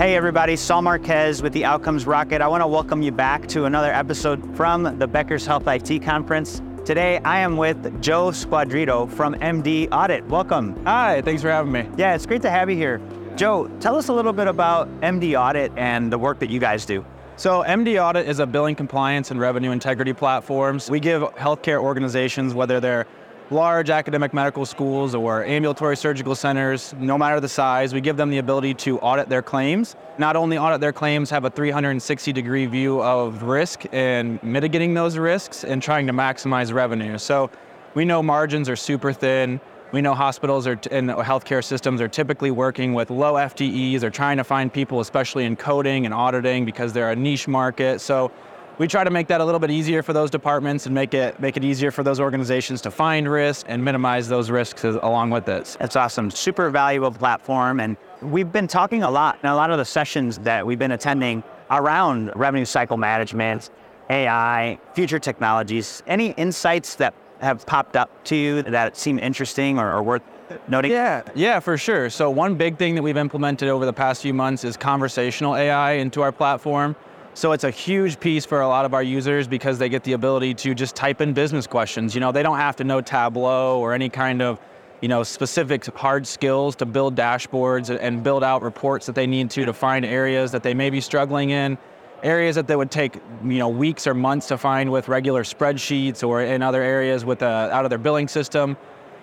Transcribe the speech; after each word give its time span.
Hey, 0.00 0.16
everybody, 0.16 0.56
Saul 0.56 0.80
Marquez 0.80 1.42
with 1.42 1.52
the 1.52 1.66
Outcomes 1.66 2.06
Rocket. 2.06 2.40
I 2.40 2.48
want 2.48 2.62
to 2.62 2.66
welcome 2.66 3.02
you 3.02 3.12
back 3.12 3.46
to 3.48 3.66
another 3.66 3.92
episode 3.92 4.56
from 4.56 4.98
the 4.98 5.06
Becker's 5.06 5.44
Health 5.44 5.64
IT 5.66 6.02
Conference. 6.02 6.62
Today, 6.86 7.18
I 7.18 7.40
am 7.40 7.58
with 7.58 8.00
Joe 8.00 8.30
Squadrito 8.30 9.10
from 9.10 9.34
MDaudit. 9.34 10.26
Welcome. 10.26 10.82
Hi, 10.86 11.20
thanks 11.20 11.42
for 11.42 11.50
having 11.50 11.70
me. 11.70 11.86
Yeah, 11.98 12.14
it's 12.14 12.24
great 12.24 12.40
to 12.40 12.50
have 12.50 12.70
you 12.70 12.76
here. 12.76 12.98
Joe, 13.36 13.70
tell 13.78 13.94
us 13.94 14.08
a 14.08 14.14
little 14.14 14.32
bit 14.32 14.46
about 14.46 14.88
MDaudit 15.02 15.76
and 15.76 16.10
the 16.10 16.16
work 16.16 16.38
that 16.38 16.48
you 16.48 16.60
guys 16.60 16.86
do. 16.86 17.04
So, 17.36 17.62
MDaudit 17.62 18.24
is 18.24 18.38
a 18.38 18.46
billing 18.46 18.76
compliance 18.76 19.30
and 19.30 19.38
revenue 19.38 19.70
integrity 19.70 20.14
platforms. 20.14 20.88
We 20.90 21.00
give 21.00 21.20
healthcare 21.34 21.82
organizations, 21.82 22.54
whether 22.54 22.80
they're 22.80 23.06
large 23.50 23.90
academic 23.90 24.32
medical 24.32 24.64
schools 24.64 25.14
or 25.14 25.44
ambulatory 25.44 25.96
surgical 25.96 26.34
centers, 26.34 26.94
no 26.98 27.18
matter 27.18 27.40
the 27.40 27.48
size, 27.48 27.92
we 27.92 28.00
give 28.00 28.16
them 28.16 28.30
the 28.30 28.38
ability 28.38 28.74
to 28.74 28.98
audit 29.00 29.28
their 29.28 29.42
claims. 29.42 29.96
Not 30.18 30.36
only 30.36 30.56
audit 30.56 30.80
their 30.80 30.92
claims, 30.92 31.30
have 31.30 31.44
a 31.44 31.50
360 31.50 32.32
degree 32.32 32.66
view 32.66 33.02
of 33.02 33.42
risk 33.42 33.84
and 33.92 34.40
mitigating 34.42 34.94
those 34.94 35.18
risks 35.18 35.64
and 35.64 35.82
trying 35.82 36.06
to 36.06 36.12
maximize 36.12 36.72
revenue. 36.72 37.18
So 37.18 37.50
we 37.94 38.04
know 38.04 38.22
margins 38.22 38.68
are 38.68 38.76
super 38.76 39.12
thin. 39.12 39.60
We 39.92 40.00
know 40.00 40.14
hospitals 40.14 40.68
are 40.68 40.76
t- 40.76 40.88
and 40.92 41.10
healthcare 41.10 41.64
systems 41.64 42.00
are 42.00 42.06
typically 42.06 42.52
working 42.52 42.94
with 42.94 43.10
low 43.10 43.34
FTEs. 43.34 43.98
They're 43.98 44.10
trying 44.10 44.36
to 44.36 44.44
find 44.44 44.72
people, 44.72 45.00
especially 45.00 45.44
in 45.44 45.56
coding 45.56 46.04
and 46.04 46.14
auditing, 46.14 46.64
because 46.64 46.92
they're 46.92 47.10
a 47.10 47.16
niche 47.16 47.48
market. 47.48 48.00
So 48.00 48.30
we 48.80 48.88
try 48.88 49.04
to 49.04 49.10
make 49.10 49.26
that 49.26 49.42
a 49.42 49.44
little 49.44 49.60
bit 49.60 49.70
easier 49.70 50.02
for 50.02 50.14
those 50.14 50.30
departments 50.30 50.86
and 50.86 50.94
make 50.94 51.12
it 51.12 51.38
make 51.38 51.58
it 51.58 51.62
easier 51.62 51.90
for 51.90 52.02
those 52.02 52.18
organizations 52.18 52.80
to 52.80 52.90
find 52.90 53.30
risk 53.30 53.66
and 53.68 53.84
minimize 53.84 54.26
those 54.26 54.50
risks 54.50 54.86
as, 54.86 54.94
along 55.02 55.28
with 55.28 55.46
it. 55.50 55.76
That's 55.78 55.96
awesome. 55.96 56.30
Super 56.30 56.70
valuable 56.70 57.10
platform. 57.10 57.78
And 57.78 57.98
we've 58.22 58.50
been 58.50 58.66
talking 58.66 59.02
a 59.02 59.10
lot 59.10 59.38
in 59.42 59.50
a 59.50 59.54
lot 59.54 59.70
of 59.70 59.76
the 59.76 59.84
sessions 59.84 60.38
that 60.38 60.66
we've 60.66 60.78
been 60.78 60.92
attending 60.92 61.44
around 61.70 62.32
revenue 62.34 62.64
cycle 62.64 62.96
management, 62.96 63.68
AI, 64.08 64.78
future 64.94 65.18
technologies. 65.18 66.02
Any 66.06 66.30
insights 66.32 66.94
that 66.94 67.12
have 67.42 67.66
popped 67.66 67.96
up 67.96 68.24
to 68.24 68.34
you 68.34 68.62
that 68.62 68.96
seem 68.96 69.18
interesting 69.18 69.78
or, 69.78 69.92
or 69.92 70.02
worth 70.02 70.22
noting? 70.68 70.92
Yeah, 70.92 71.20
yeah, 71.34 71.60
for 71.60 71.76
sure. 71.76 72.08
So 72.08 72.30
one 72.30 72.54
big 72.54 72.78
thing 72.78 72.94
that 72.94 73.02
we've 73.02 73.18
implemented 73.18 73.68
over 73.68 73.84
the 73.84 73.92
past 73.92 74.22
few 74.22 74.32
months 74.32 74.64
is 74.64 74.78
conversational 74.78 75.54
AI 75.54 75.92
into 75.92 76.22
our 76.22 76.32
platform. 76.32 76.96
So 77.40 77.52
it's 77.52 77.64
a 77.64 77.70
huge 77.70 78.20
piece 78.20 78.44
for 78.44 78.60
a 78.60 78.68
lot 78.68 78.84
of 78.84 78.92
our 78.92 79.02
users 79.02 79.48
because 79.48 79.78
they 79.78 79.88
get 79.88 80.04
the 80.04 80.12
ability 80.12 80.52
to 80.56 80.74
just 80.74 80.94
type 80.94 81.22
in 81.22 81.32
business 81.32 81.66
questions. 81.66 82.14
You 82.14 82.20
know, 82.20 82.32
they 82.32 82.42
don't 82.42 82.58
have 82.58 82.76
to 82.76 82.84
know 82.84 83.00
Tableau 83.00 83.80
or 83.80 83.94
any 83.94 84.10
kind 84.10 84.42
of, 84.42 84.60
you 85.00 85.08
know, 85.08 85.22
specific 85.22 85.86
hard 85.96 86.26
skills 86.26 86.76
to 86.76 86.84
build 86.84 87.16
dashboards 87.16 87.88
and 87.98 88.22
build 88.22 88.44
out 88.44 88.60
reports 88.60 89.06
that 89.06 89.14
they 89.14 89.26
need 89.26 89.48
to 89.52 89.64
to 89.64 89.72
find 89.72 90.04
areas 90.04 90.52
that 90.52 90.62
they 90.62 90.74
may 90.74 90.90
be 90.90 91.00
struggling 91.00 91.48
in, 91.48 91.78
areas 92.22 92.56
that 92.56 92.66
they 92.66 92.76
would 92.76 92.90
take, 92.90 93.14
you 93.42 93.56
know, 93.56 93.70
weeks 93.70 94.06
or 94.06 94.12
months 94.12 94.48
to 94.48 94.58
find 94.58 94.92
with 94.92 95.08
regular 95.08 95.42
spreadsheets 95.42 96.22
or 96.22 96.42
in 96.42 96.60
other 96.60 96.82
areas 96.82 97.24
with 97.24 97.42
uh, 97.42 97.70
out 97.72 97.86
of 97.86 97.88
their 97.88 97.98
billing 97.98 98.28
system. 98.28 98.76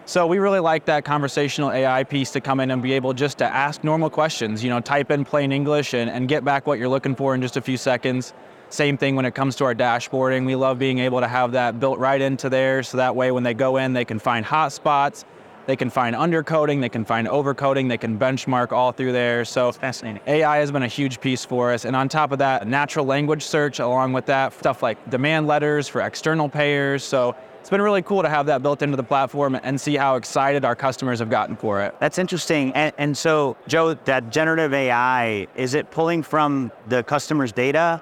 So 0.08 0.25
we 0.25 0.39
really 0.39 0.61
like 0.61 0.86
that 0.86 1.03
conversational 1.03 1.69
AI 1.69 2.05
piece 2.05 2.31
to 2.31 2.39
come 2.39 2.61
in 2.61 2.72
and 2.72 2.81
be 2.81 2.94
able 2.94 3.11
just 3.11 3.39
to 3.39 3.45
ask 3.45 3.83
normal 3.83 4.09
questions, 4.09 4.64
you 4.64 4.69
know, 4.69 4.80
type 4.80 5.11
in 5.11 5.25
plain 5.25 5.52
English 5.52 5.94
and, 5.94 6.09
and 6.09 6.30
get 6.30 6.45
back 6.45 6.66
what 6.66 6.80
you're 6.80 6.88
looking 6.88 7.14
for 7.14 7.36
in 7.36 7.41
just 7.41 7.58
a 7.58 7.61
few 7.61 7.75
seconds. 7.75 8.33
Same 8.69 8.97
thing 8.97 9.17
when 9.17 9.25
it 9.25 9.36
comes 9.36 9.58
to 9.58 9.66
our 9.66 9.75
dashboarding. 9.75 10.45
We 10.45 10.55
love 10.55 10.80
being 10.80 10.99
able 10.99 11.19
to 11.19 11.27
have 11.27 11.52
that 11.52 11.81
built 11.81 11.99
right 11.99 12.22
into 12.22 12.47
there 12.47 12.83
so 12.83 12.95
that 12.95 13.17
way 13.17 13.31
when 13.31 13.44
they 13.44 13.53
go 13.53 13.75
in, 13.75 13.91
they 13.91 14.05
can 14.05 14.17
find 14.17 14.45
hot 14.45 14.72
spots, 14.72 15.25
they 15.66 15.75
can 15.75 15.89
find 15.89 16.16
undercoding, 16.16 16.80
they 16.80 16.88
can 16.88 17.03
find 17.03 17.27
overcoding, 17.27 17.89
they 17.89 17.97
can 17.97 18.17
benchmark 18.17 18.71
all 18.71 18.94
through 18.94 19.11
there. 19.11 19.44
So 19.44 19.66
That's 19.66 19.77
fascinating. 19.77 20.21
AI 20.25 20.59
has 20.59 20.71
been 20.71 20.83
a 20.83 20.88
huge 20.88 21.19
piece 21.19 21.44
for 21.44 21.73
us. 21.73 21.83
And 21.83 21.97
on 21.97 22.08
top 22.08 22.31
of 22.31 22.39
that, 22.39 22.66
natural 22.66 23.05
language 23.05 23.44
search 23.44 23.80
along 23.80 24.14
with 24.14 24.27
that, 24.27 24.53
stuff 24.53 24.81
like 24.81 25.09
demand 25.09 25.47
letters 25.47 25.89
for 25.89 25.99
external 25.99 26.48
payers. 26.48 27.03
So 27.03 27.36
it's 27.67 27.72
been 27.72 27.82
really 27.82 28.02
cool 28.02 28.22
to 28.22 28.30
have 28.30 28.45
that 28.45 28.64
built 28.64 28.82
into 28.82 28.95
the 28.95 29.04
platform 29.04 29.60
and 29.61 29.82
see 29.82 29.98
how 29.98 30.16
excited 30.16 30.64
our 30.64 30.73
customers 30.73 31.20
have 31.20 31.30
gotten 31.30 31.58
for 31.58 31.82
it. 31.82 31.94
That's 32.00 32.17
interesting. 32.17 32.72
And, 32.72 32.94
and 32.98 33.17
so, 33.17 33.58
Joe, 33.67 33.94
that 33.94 34.32
generative 34.32 34.73
AI, 34.73 35.48
is 35.54 35.73
it 35.73 35.92
pulling 35.92 36.23
from 36.23 36.72
the 36.88 37.04
customer's 37.04 37.52
data? 37.52 38.02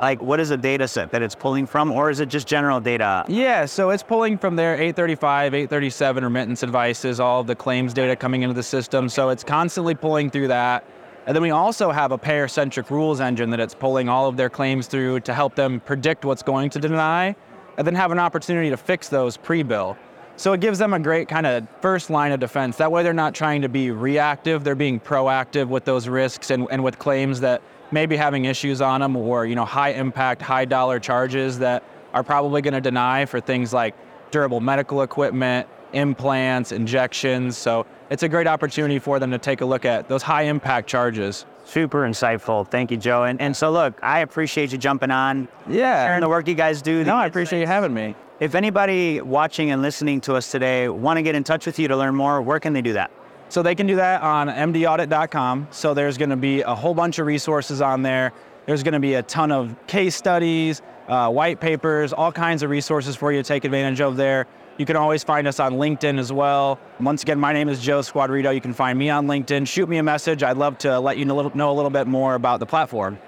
Like, 0.00 0.20
what 0.20 0.40
is 0.40 0.48
the 0.48 0.56
data 0.56 0.88
set 0.88 1.12
that 1.12 1.22
it's 1.22 1.36
pulling 1.36 1.64
from, 1.64 1.92
or 1.92 2.10
is 2.10 2.18
it 2.18 2.28
just 2.28 2.48
general 2.48 2.80
data? 2.80 3.24
Yeah, 3.28 3.66
so 3.66 3.90
it's 3.90 4.02
pulling 4.02 4.36
from 4.36 4.56
their 4.56 4.74
835, 4.74 5.54
837 5.54 6.24
remittance 6.24 6.64
advices, 6.64 7.20
all 7.20 7.40
of 7.40 7.46
the 7.46 7.54
claims 7.54 7.94
data 7.94 8.16
coming 8.16 8.42
into 8.42 8.54
the 8.54 8.64
system. 8.64 9.08
So 9.08 9.28
it's 9.28 9.44
constantly 9.44 9.94
pulling 9.94 10.28
through 10.28 10.48
that. 10.48 10.84
And 11.24 11.36
then 11.36 11.42
we 11.44 11.50
also 11.50 11.92
have 11.92 12.10
a 12.10 12.18
payer 12.18 12.48
centric 12.48 12.90
rules 12.90 13.20
engine 13.20 13.50
that 13.50 13.60
it's 13.60 13.76
pulling 13.76 14.08
all 14.08 14.26
of 14.26 14.36
their 14.36 14.50
claims 14.50 14.88
through 14.88 15.20
to 15.20 15.32
help 15.32 15.54
them 15.54 15.78
predict 15.78 16.24
what's 16.24 16.42
going 16.42 16.70
to 16.70 16.80
deny 16.80 17.36
and 17.78 17.86
then 17.86 17.94
have 17.94 18.10
an 18.10 18.18
opportunity 18.18 18.68
to 18.68 18.76
fix 18.76 19.08
those 19.08 19.38
pre-bill. 19.38 19.96
So 20.36 20.52
it 20.52 20.60
gives 20.60 20.78
them 20.78 20.92
a 20.92 21.00
great 21.00 21.28
kind 21.28 21.46
of 21.46 21.66
first 21.80 22.10
line 22.10 22.32
of 22.32 22.40
defense. 22.40 22.76
That 22.76 22.92
way 22.92 23.02
they're 23.02 23.12
not 23.12 23.34
trying 23.34 23.62
to 23.62 23.68
be 23.68 23.90
reactive, 23.90 24.62
they're 24.62 24.74
being 24.74 25.00
proactive 25.00 25.68
with 25.68 25.84
those 25.84 26.06
risks 26.08 26.50
and, 26.50 26.66
and 26.70 26.84
with 26.84 26.98
claims 26.98 27.40
that 27.40 27.62
may 27.90 28.04
be 28.04 28.16
having 28.16 28.44
issues 28.44 28.80
on 28.80 29.00
them 29.00 29.16
or 29.16 29.46
you 29.46 29.54
know 29.54 29.64
high 29.64 29.90
impact, 29.90 30.42
high 30.42 30.64
dollar 30.64 31.00
charges 31.00 31.58
that 31.60 31.82
are 32.12 32.22
probably 32.22 32.60
going 32.60 32.74
to 32.74 32.80
deny 32.80 33.24
for 33.24 33.40
things 33.40 33.72
like 33.72 33.94
durable 34.30 34.60
medical 34.60 35.02
equipment, 35.02 35.66
implants, 35.92 36.72
injections. 36.72 37.56
So 37.56 37.86
it's 38.10 38.22
a 38.22 38.28
great 38.28 38.46
opportunity 38.46 38.98
for 38.98 39.18
them 39.18 39.30
to 39.30 39.38
take 39.38 39.60
a 39.60 39.64
look 39.64 39.84
at 39.84 40.08
those 40.08 40.22
high 40.22 40.42
impact 40.42 40.88
charges. 40.88 41.46
Super 41.68 42.04
insightful. 42.08 42.66
Thank 42.66 42.90
you, 42.90 42.96
Joe. 42.96 43.24
And, 43.24 43.38
and 43.42 43.54
so, 43.54 43.70
look, 43.70 43.98
I 44.02 44.20
appreciate 44.20 44.72
you 44.72 44.78
jumping 44.78 45.10
on, 45.10 45.48
Yeah. 45.68 46.06
sharing 46.06 46.22
the 46.22 46.28
work 46.28 46.48
you 46.48 46.54
guys 46.54 46.80
do. 46.80 47.04
No, 47.04 47.14
I 47.14 47.26
appreciate 47.26 47.60
you 47.60 47.66
having 47.66 47.92
me. 47.92 48.14
If 48.40 48.54
anybody 48.54 49.20
watching 49.20 49.70
and 49.70 49.82
listening 49.82 50.22
to 50.22 50.34
us 50.34 50.50
today 50.50 50.88
want 50.88 51.18
to 51.18 51.22
get 51.22 51.34
in 51.34 51.44
touch 51.44 51.66
with 51.66 51.78
you 51.78 51.86
to 51.88 51.96
learn 51.96 52.14
more, 52.14 52.40
where 52.40 52.58
can 52.58 52.72
they 52.72 52.80
do 52.80 52.94
that? 52.94 53.10
So 53.50 53.62
they 53.62 53.74
can 53.74 53.86
do 53.86 53.96
that 53.96 54.22
on 54.22 54.48
mdaudit.com. 54.48 55.68
So 55.70 55.92
there's 55.92 56.16
going 56.16 56.30
to 56.30 56.36
be 56.36 56.62
a 56.62 56.74
whole 56.74 56.94
bunch 56.94 57.18
of 57.18 57.26
resources 57.26 57.82
on 57.82 58.00
there. 58.02 58.32
There's 58.64 58.82
going 58.82 58.94
to 58.94 59.00
be 59.00 59.14
a 59.14 59.22
ton 59.22 59.52
of 59.52 59.74
case 59.86 60.16
studies, 60.16 60.80
uh, 61.08 61.30
white 61.30 61.60
papers, 61.60 62.12
all 62.12 62.30
kinds 62.32 62.62
of 62.62 62.70
resources 62.70 63.16
for 63.16 63.32
you 63.32 63.42
to 63.42 63.46
take 63.46 63.64
advantage 63.64 64.00
of 64.00 64.16
there. 64.16 64.46
You 64.76 64.86
can 64.86 64.94
always 64.94 65.24
find 65.24 65.48
us 65.48 65.58
on 65.58 65.72
LinkedIn 65.74 66.18
as 66.18 66.32
well. 66.32 66.78
Once 67.00 67.22
again, 67.22 67.40
my 67.40 67.52
name 67.52 67.68
is 67.68 67.80
Joe 67.80 68.00
Squadrito. 68.00 68.54
You 68.54 68.60
can 68.60 68.72
find 68.72 68.96
me 68.96 69.10
on 69.10 69.26
LinkedIn. 69.26 69.66
Shoot 69.66 69.88
me 69.88 69.96
a 69.98 70.02
message. 70.04 70.42
I'd 70.44 70.56
love 70.56 70.78
to 70.78 71.00
let 71.00 71.18
you 71.18 71.24
know 71.24 71.34
a 71.34 71.36
little, 71.36 71.56
know 71.56 71.70
a 71.72 71.74
little 71.74 71.90
bit 71.90 72.06
more 72.06 72.34
about 72.36 72.60
the 72.60 72.66
platform. 72.66 73.18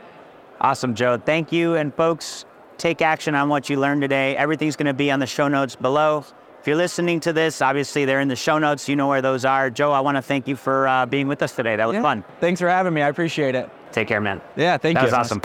Awesome, 0.61 0.95
Joe. 0.95 1.17
Thank 1.17 1.51
you. 1.51 1.75
And 1.75 1.93
folks, 1.95 2.45
take 2.79 3.03
action 3.03 3.35
on 3.35 3.49
what 3.49 3.69
you 3.69 3.81
learned 3.81 4.03
today. 4.03 4.37
Everything's 4.37 4.77
going 4.77 4.87
to 4.87 4.95
be 4.95 5.11
on 5.11 5.19
the 5.19 5.27
show 5.27 5.49
notes 5.49 5.75
below. 5.75 6.25
If 6.61 6.67
you're 6.67 6.77
listening 6.77 7.19
to 7.21 7.33
this, 7.33 7.63
obviously 7.63 8.05
they're 8.05 8.21
in 8.21 8.29
the 8.29 8.37
show 8.37 8.59
notes. 8.59 8.87
You 8.89 8.95
know 8.95 9.09
where 9.09 9.23
those 9.23 9.45
are. 9.47 9.71
Joe, 9.71 9.91
I 9.93 10.01
want 10.01 10.19
to 10.19 10.23
thank 10.23 10.47
you 10.47 10.55
for 10.55 10.87
uh, 10.87 11.07
being 11.07 11.27
with 11.27 11.43
us 11.43 11.57
today. 11.57 11.75
That 11.77 11.89
was 11.89 11.95
Yeah. 11.95 12.03
fun. 12.03 12.23
Thanks 12.39 12.61
for 12.61 12.69
having 12.69 12.93
me. 12.95 13.01
I 13.03 13.09
appreciate 13.09 13.55
it. 13.55 13.69
Take 13.91 14.07
care, 14.07 14.21
man. 14.21 14.41
Yeah, 14.57 14.77
thank 14.77 14.97
that 14.97 15.01
you. 15.01 15.07
was 15.07 15.15
awesome. 15.15 15.41